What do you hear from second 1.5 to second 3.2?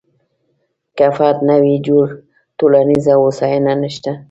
وي جوړ، ټولنیزه